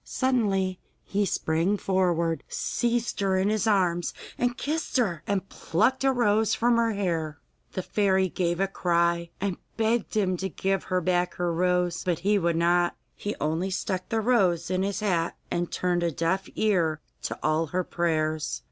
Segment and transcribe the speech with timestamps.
[0.03, 6.11] Suddenly he sprang forward, seized her in his arms and kissed her, and plucked a
[6.11, 7.37] rose from her hair.
[7.73, 12.17] The fairy gave a cry, and begged him to give her back her rose, but
[12.25, 12.95] he would not.
[13.13, 17.67] He only stuck the rose in his hat, and turned a deaf ear to all
[17.67, 18.59] her prayers.